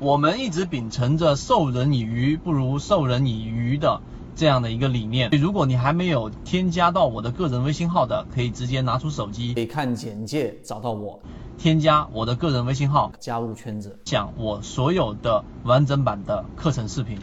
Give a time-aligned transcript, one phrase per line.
[0.00, 4.00] 我们一直秉承着授人以鱼不如授人以渔的
[4.34, 5.28] 这样的一个理念。
[5.32, 11.20] 如果你还没有添加到我的个人微信号的，可以直接拿出手机，可以看简介找到我，
[11.58, 17.18] 添加我的个人微信号，加入圈子，讲我所有的完整版的课程视频。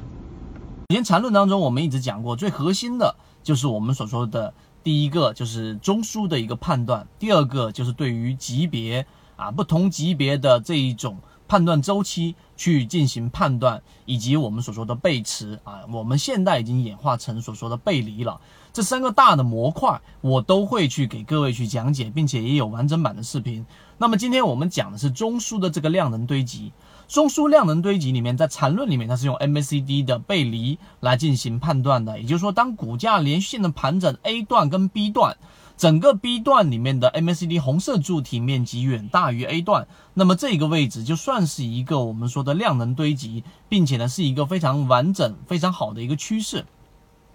[0.90, 4.54] 以前缠论当中，我们一直讲过，最核心的就是我们所说的
[4.84, 11.18] 第一个就是中枢的一个判断，第二个就是对于级别啊不同级别的这一种。
[11.50, 18.42] 判断周期去进行判断，以及我们所说的背驰啊，我们现在已经演化成所说的背离了。
[18.74, 23.66] 这三个大的模块，我都会去给各位去讲解，并且也有完整版的视频。
[23.98, 26.72] 那么今天我们讲的是中枢的这个量能堆积，
[27.08, 35.38] 中枢量能堆积里面，在缠论里面它是用 MACD 的背离来进行判断的，也就是说，当股价连续性的盘整 A 段跟 B 段。
[35.78, 46.66] 整个 B 段里面的 MACD 红色柱体面积远大于 A 段，那么这个位置就算是一个我们说的量能堆积，并且呢是一个非常完整、非常好的一个趋势。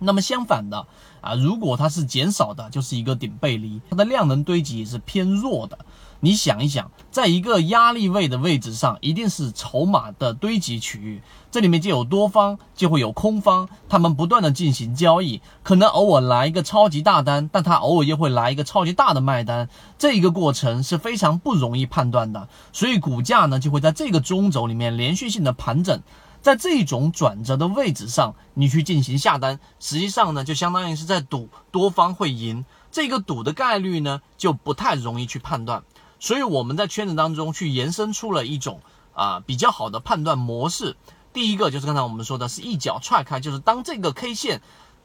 [0.03, 0.87] 那么相反的
[1.21, 5.79] 啊，如果它是减少的，就是一个顶背离，它的量能堆积也是偏弱的。
[6.25, 26.01] 你想一想，在一个压力位的位置上，一定是筹码的堆积区域，这里面就有多方，就会有空方，他们不断的进行交易，可能偶尔来一个超级大单，但它偶尔又会来一个超级大的卖单，这一个过程是非常不容易判断的，所以股价呢就会在这个中轴里面连续性的盘整，
[26.43, 35.85] 在这种转折的位置上，你去进行下单，实际上呢就相当于是在赌多方会赢，这个赌的概率呢就不太容易去判断。
[36.19, 38.81] 所以我们在圈子当中去延伸出了一种
[39.15, 40.97] 啊比较好的判断模式。
[41.33, 44.63] 第一个就是刚才我们说的是一脚踹开，就是当这个 K 线，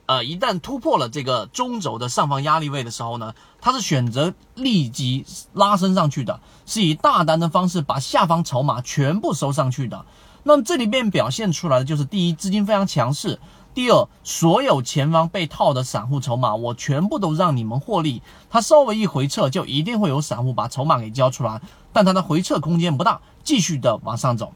[0.08, 10.06] 呃一旦突破了这个中轴的上方压力位的时候呢，它是选择立即拉升上去的，是以大单的方式把下方筹码全部收上去的。
[10.48, 13.38] 那么这里面表现出来的就是第一，资金非常强势。
[13.74, 18.22] 第二，所有前方被套的散户筹码，我全部都让你们获利。
[18.50, 21.60] 它稍微一回撤，就一定会有散户把筹码给交出来，
[21.92, 24.54] 但它的回撤空间不大，继续的往上走。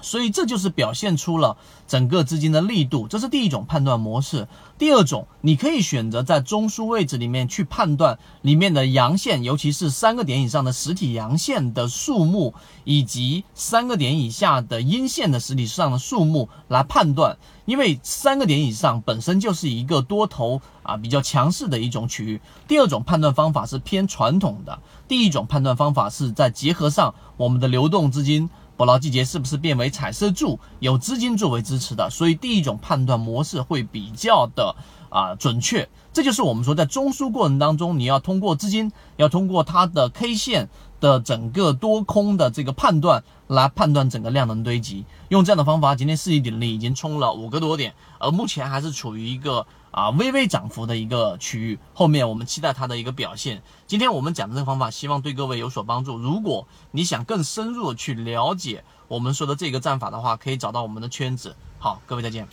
[0.00, 4.46] 所以这就是表现出了整个资金的力度，这是第一种判断模式。
[4.78, 12.54] 第二种，你可以选择在中枢位置里面去判断里面的阳线，尤其是三个点以上的实体阳线的数目，
[12.84, 17.36] 以及三个点以下的阴线的实体上的数目来判断。
[17.64, 22.40] 因为三个点以上本身就是一个多头啊比较强势的一种区域。
[22.68, 28.48] 第二种判断方法是偏传统的，第一种判断方法是在结合上我们的流动资金。
[28.76, 30.58] 捕捞季节是不是变为彩色柱？
[30.80, 34.76] 有资金作为支持的，所以第一种判断模式会比较的
[35.08, 35.88] 啊准确。
[36.12, 40.68] 这就是我们说在中枢过程当中，你要通过资金，要通过它的 K 线
[41.00, 45.04] 的整个多空的这个判断来判断整个量能堆积。
[45.28, 49.66] 用这样的方法，今天世纪鼎力已经冲了五个多点，而目前还是处于一个。
[49.96, 53.62] 啊，微微涨幅的一个区域，后面我们期待它的一个表现。
[53.86, 56.18] 今天我们讲的这个方法，希望对各位有所帮助。
[56.18, 61.56] 如果你想更深入的去了解我们说的这个战法的话，可以找到我们的圈子。
[61.78, 62.46] 好，各位再见。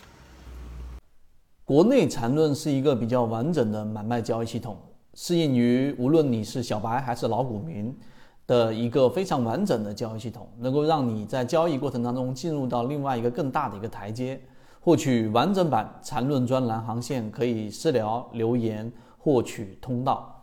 [1.66, 4.78] 国内缠论是一个比较完整的买卖交易系统，
[5.12, 7.94] 适应于无论你是小白还是老股民
[8.46, 14.40] 的一个非常完整的交易系统，能够让你在交易过程当中进入到另外一个更大的一个台阶。
[14.84, 20.33] 获取完整版缠论专栏航线，可以私聊留言获取通道。